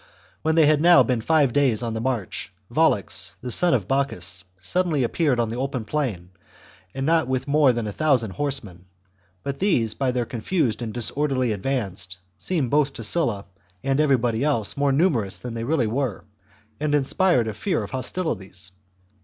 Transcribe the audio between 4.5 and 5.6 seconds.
suddenly appeared on the